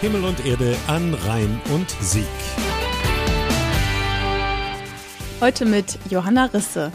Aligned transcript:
Himmel 0.00 0.24
und 0.24 0.46
Erde 0.46 0.74
an 0.86 1.12
Rhein 1.12 1.60
und 1.74 1.90
Sieg. 2.00 2.24
Heute 5.42 5.66
mit 5.66 5.98
Johanna 6.08 6.46
Risse. 6.46 6.90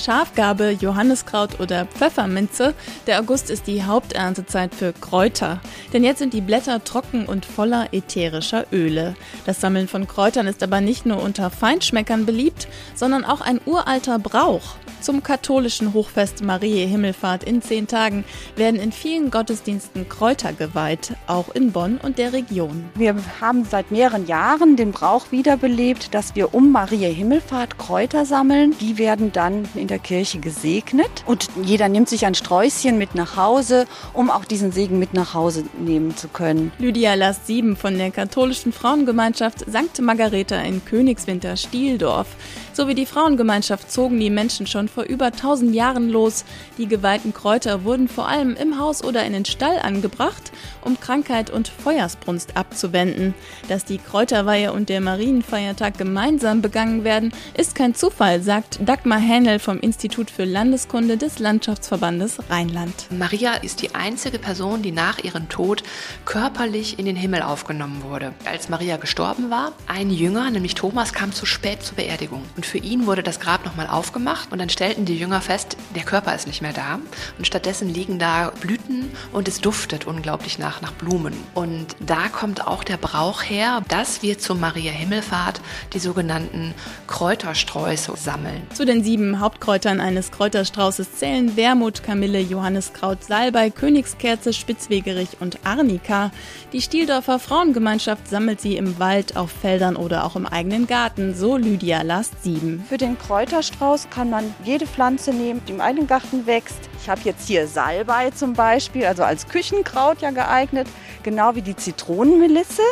Schafgabe, 0.00 0.70
Johanniskraut 0.70 1.60
oder 1.60 1.86
Pfefferminze. 1.86 2.74
Der 3.06 3.20
August 3.20 3.50
ist 3.50 3.66
die 3.66 3.84
Haupterntezeit 3.84 4.74
für 4.74 4.92
Kräuter. 4.92 5.60
Denn 5.92 6.02
jetzt 6.02 6.18
sind 6.18 6.32
die 6.32 6.40
Blätter 6.40 6.82
trocken 6.82 7.26
und 7.26 7.44
voller 7.44 7.88
ätherischer 7.92 8.66
Öle. 8.72 9.14
Das 9.46 9.60
Sammeln 9.60 9.88
von 9.88 10.08
Kräutern 10.08 10.46
ist 10.46 10.62
aber 10.62 10.80
nicht 10.80 11.06
nur 11.06 11.22
unter 11.22 11.50
Feinschmeckern 11.50 12.26
beliebt, 12.26 12.66
sondern 12.94 13.24
auch 13.24 13.40
ein 13.40 13.60
uralter 13.66 14.18
Brauch. 14.18 14.76
Zum 15.00 15.22
katholischen 15.22 15.94
Hochfest 15.94 16.44
Mariä 16.44 16.86
Himmelfahrt 16.86 17.42
in 17.42 17.62
zehn 17.62 17.86
Tagen 17.86 18.22
werden 18.56 18.78
in 18.78 18.92
vielen 18.92 19.30
Gottesdiensten 19.30 20.10
Kräuter 20.10 20.52
geweiht, 20.52 21.14
auch 21.26 21.54
in 21.54 21.72
Bonn 21.72 21.98
und 22.02 22.18
der 22.18 22.34
Region. 22.34 22.84
Wir 22.96 23.16
haben 23.40 23.64
seit 23.64 23.90
mehreren 23.90 24.26
Jahren 24.26 24.76
den 24.76 24.92
Brauch 24.92 25.32
wiederbelebt, 25.32 26.14
dass 26.14 26.34
wir 26.34 26.52
um 26.52 26.70
Mariä 26.70 27.08
Himmelfahrt 27.08 27.78
Kräuter 27.78 28.26
sammeln. 28.26 28.74
Die 28.78 28.98
werden 28.98 29.32
dann 29.32 29.66
in 29.74 29.88
der 29.90 29.98
Kirche 29.98 30.38
gesegnet 30.38 31.10
und 31.26 31.48
jeder 31.62 31.88
nimmt 31.88 32.08
sich 32.08 32.24
ein 32.24 32.34
Sträußchen 32.34 32.96
mit 32.96 33.14
nach 33.14 33.36
Hause, 33.36 33.86
um 34.14 34.30
auch 34.30 34.44
diesen 34.44 34.72
Segen 34.72 34.98
mit 34.98 35.12
nach 35.12 35.34
Hause 35.34 35.64
nehmen 35.78 36.16
zu 36.16 36.28
können. 36.28 36.72
Lydia 36.78 37.14
Last 37.14 37.46
7 37.46 37.76
von 37.76 37.98
der 37.98 38.10
katholischen 38.10 38.72
Frauengemeinschaft 38.72 39.60
St. 39.60 40.00
Margareta 40.00 40.60
in 40.60 40.84
Königswinter 40.84 41.56
Stieldorf 41.56 42.28
sowie 42.72 42.94
die 42.94 43.06
Frauengemeinschaft 43.06 43.90
zogen 43.90 44.20
die 44.20 44.30
Menschen 44.30 44.66
schon 44.66 44.88
vor 44.88 45.04
über 45.04 45.26
1000 45.26 45.74
Jahren 45.74 46.08
los. 46.08 46.44
Die 46.78 46.86
geweihten 46.86 47.34
Kräuter 47.34 47.84
wurden 47.84 48.08
vor 48.08 48.28
allem 48.28 48.56
im 48.56 48.78
Haus 48.78 49.04
oder 49.04 49.24
in 49.24 49.32
den 49.32 49.44
Stall 49.44 49.78
angebracht, 49.80 50.52
um 50.82 50.98
Krankheit 50.98 51.50
und 51.50 51.68
Feuersbrunst 51.68 52.56
abzuwenden. 52.56 53.34
Dass 53.68 53.84
die 53.84 53.98
Kräuterweihe 53.98 54.72
und 54.72 54.88
der 54.88 55.00
Marienfeiertag 55.00 55.98
gemeinsam 55.98 56.62
begangen 56.62 57.04
werden, 57.04 57.32
ist 57.54 57.74
kein 57.74 57.94
Zufall, 57.94 58.42
sagt 58.42 58.78
Dagmar 58.82 59.20
Hähnel 59.20 59.58
vom 59.58 59.79
Institut 59.80 60.30
für 60.30 60.44
Landeskunde 60.44 61.16
des 61.16 61.38
Landschaftsverbandes 61.38 62.50
Rheinland. 62.50 63.06
Maria 63.10 63.54
ist 63.54 63.80
die 63.82 63.94
einzige 63.94 64.38
Person, 64.38 64.82
die 64.82 64.92
nach 64.92 65.18
ihrem 65.18 65.48
Tod 65.48 65.82
körperlich 66.26 66.98
in 66.98 67.06
den 67.06 67.16
Himmel 67.16 67.42
aufgenommen 67.42 68.02
wurde. 68.04 68.32
Als 68.44 68.68
Maria 68.68 68.98
gestorben 68.98 69.50
war, 69.50 69.72
ein 69.86 70.10
Jünger, 70.10 70.50
nämlich 70.50 70.74
Thomas, 70.74 71.12
kam 71.12 71.32
zu 71.32 71.46
spät 71.46 71.82
zur 71.82 71.96
Beerdigung. 71.96 72.42
Und 72.56 72.66
für 72.66 72.78
ihn 72.78 73.06
wurde 73.06 73.22
das 73.22 73.40
Grab 73.40 73.64
nochmal 73.64 73.86
aufgemacht 73.86 74.52
und 74.52 74.58
dann 74.58 74.68
stellten 74.68 75.06
die 75.06 75.16
Jünger 75.18 75.40
fest, 75.40 75.76
der 75.96 76.04
Körper 76.04 76.34
ist 76.34 76.46
nicht 76.46 76.62
mehr 76.62 76.74
da. 76.74 76.98
Und 77.38 77.46
stattdessen 77.46 77.88
liegen 77.88 78.18
da 78.18 78.52
Blüten 78.60 79.10
und 79.32 79.48
es 79.48 79.60
duftet 79.60 80.06
unglaublich 80.06 80.58
nach, 80.58 80.82
nach 80.82 80.92
Blumen. 80.92 81.34
Und 81.54 81.96
da 82.00 82.28
kommt 82.28 82.66
auch 82.66 82.84
der 82.84 82.98
Brauch 82.98 83.42
her, 83.42 83.82
dass 83.88 84.22
wir 84.22 84.38
zur 84.38 84.56
Maria 84.56 84.92
Himmelfahrt 84.92 85.60
die 85.94 85.98
sogenannten 85.98 86.74
Kräutersträuße 87.06 88.12
sammeln. 88.16 88.62
Zu 88.74 88.84
den 88.84 89.02
sieben 89.02 89.40
Hauptkräutern 89.40 89.69
eines 89.70 90.32
Kräuterstraußes 90.32 91.12
zählen 91.12 91.56
Wermut, 91.56 92.02
Kamille, 92.02 92.40
Johanniskraut, 92.40 93.22
Salbei, 93.22 93.70
Königskerze, 93.70 94.52
Spitzwegerich 94.52 95.36
und 95.38 95.64
Arnika. 95.64 96.32
Die 96.72 96.82
Stieldorfer 96.82 97.38
Frauengemeinschaft 97.38 98.26
sammelt 98.26 98.60
sie 98.60 98.76
im 98.76 98.98
Wald, 98.98 99.36
auf 99.36 99.52
Feldern 99.52 99.94
oder 99.94 100.24
auch 100.24 100.34
im 100.34 100.46
eigenen 100.46 100.88
Garten, 100.88 101.36
so 101.36 101.56
Lydia 101.56 102.02
Last 102.02 102.42
7. 102.42 102.84
Für 102.88 102.98
den 102.98 103.16
Kräuterstrauß 103.16 104.10
kann 104.10 104.28
man 104.28 104.52
jede 104.64 104.88
Pflanze 104.88 105.32
nehmen, 105.32 105.62
die 105.68 105.72
im 105.72 105.80
eigenen 105.80 106.08
Garten 106.08 106.46
wächst. 106.46 106.90
Ich 107.00 107.08
habe 107.08 107.20
jetzt 107.24 107.46
hier 107.46 107.68
Salbei 107.68 108.30
zum 108.30 108.54
Beispiel, 108.54 109.06
also 109.06 109.22
als 109.22 109.46
Küchenkraut 109.46 110.20
ja 110.20 110.32
geeignet, 110.32 110.88
genau 111.22 111.54
wie 111.54 111.62
die 111.62 111.76
Zitronenmelisse. 111.76 112.82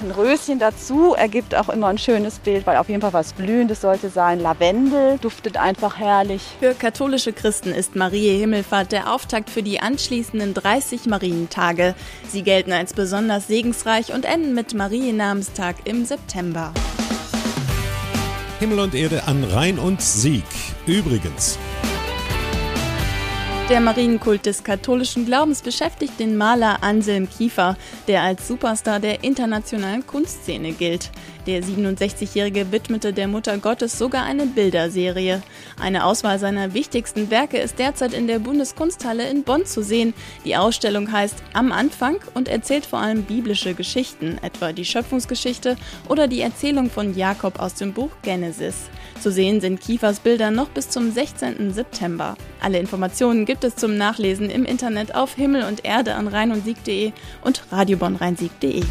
Ein 0.00 0.10
Röschen 0.10 0.58
dazu 0.58 1.14
ergibt 1.14 1.54
auch 1.54 1.68
immer 1.68 1.88
ein 1.88 1.98
schönes 1.98 2.38
Bild, 2.38 2.66
weil 2.66 2.76
auf 2.76 2.88
jeden 2.88 3.00
Fall 3.00 3.12
was 3.12 3.32
Blühendes 3.32 3.80
sollte 3.80 4.08
sein. 4.08 4.40
Lavendel 4.40 5.18
duftet 5.18 5.56
einfach 5.56 5.98
herrlich. 5.98 6.42
Für 6.60 6.74
katholische 6.74 7.32
Christen 7.32 7.72
ist 7.72 7.96
Marie 7.96 8.38
Himmelfahrt 8.38 8.92
der 8.92 9.12
Auftakt 9.12 9.50
für 9.50 9.62
die 9.62 9.80
anschließenden 9.80 10.54
30 10.54 11.06
Marientage. 11.06 11.94
Sie 12.28 12.42
gelten 12.42 12.72
als 12.72 12.94
besonders 12.94 13.46
segensreich 13.46 14.12
und 14.12 14.24
enden 14.24 14.54
mit 14.54 14.74
Mariennamenstag 14.74 15.76
im 15.84 16.04
September. 16.04 16.72
Himmel 18.58 18.78
und 18.78 18.94
Erde 18.94 19.24
an 19.26 19.42
Rhein 19.42 19.78
und 19.78 20.00
Sieg. 20.00 20.44
Übrigens. 20.86 21.58
Der 23.70 23.80
Marienkult 23.80 24.44
des 24.44 24.64
katholischen 24.64 25.24
Glaubens 25.24 25.62
beschäftigt 25.62 26.18
den 26.18 26.36
Maler 26.36 26.82
Anselm 26.82 27.28
Kiefer, 27.30 27.76
der 28.08 28.22
als 28.22 28.46
Superstar 28.48 29.00
der 29.00 29.24
internationalen 29.24 30.06
Kunstszene 30.06 30.72
gilt. 30.72 31.10
Der 31.46 31.60
67-Jährige 31.62 32.70
widmete 32.70 33.12
der 33.12 33.26
Mutter 33.26 33.58
Gottes 33.58 33.98
sogar 33.98 34.24
eine 34.24 34.46
Bilderserie. 34.46 35.42
Eine 35.80 36.04
Auswahl 36.04 36.38
seiner 36.38 36.72
wichtigsten 36.72 37.30
Werke 37.30 37.58
ist 37.58 37.80
derzeit 37.80 38.14
in 38.14 38.28
der 38.28 38.38
Bundeskunsthalle 38.38 39.28
in 39.28 39.42
Bonn 39.42 39.66
zu 39.66 39.82
sehen. 39.82 40.14
Die 40.44 40.56
Ausstellung 40.56 41.10
heißt 41.10 41.42
Am 41.52 41.72
Anfang 41.72 42.18
und 42.34 42.46
erzählt 42.46 42.86
vor 42.86 43.00
allem 43.00 43.24
biblische 43.24 43.74
Geschichten, 43.74 44.38
etwa 44.42 44.72
die 44.72 44.84
Schöpfungsgeschichte 44.84 45.76
oder 46.08 46.28
die 46.28 46.42
Erzählung 46.42 46.90
von 46.90 47.16
Jakob 47.16 47.58
aus 47.58 47.74
dem 47.74 47.92
Buch 47.92 48.10
Genesis. 48.22 48.76
Zu 49.20 49.32
sehen 49.32 49.60
sind 49.60 49.80
Kiefers 49.80 50.20
Bilder 50.20 50.50
noch 50.52 50.68
bis 50.68 50.90
zum 50.90 51.10
16. 51.10 51.72
September. 51.72 52.36
Alle 52.60 52.78
Informationen 52.78 53.46
gibt 53.52 53.64
es 53.64 53.76
zum 53.76 53.98
Nachlesen 53.98 54.48
im 54.48 54.64
Internet 54.64 55.14
auf 55.14 55.34
Himmel 55.34 55.64
und 55.64 55.84
Erde 55.84 56.14
an 56.14 56.26
rhein 56.26 56.52
und 56.52 56.64
sieg.de 56.64 57.12
und 57.42 57.62
radiobonrheinsieg.de. 57.70 58.82